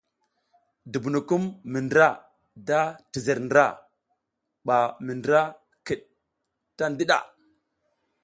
Dubunukum 0.91 1.43
mi 1.71 1.79
ndra 1.87 2.07
da 2.67 2.79
tizer 3.11 3.37
ndra 3.45 3.65
ɓa 4.65 4.77
mi 5.05 5.13
ndra 5.19 5.39
kiɗ 5.85 6.01
ta 6.77 6.83
ndiɗa. 6.91 7.17